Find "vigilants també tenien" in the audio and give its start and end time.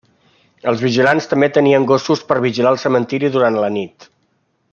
0.85-1.85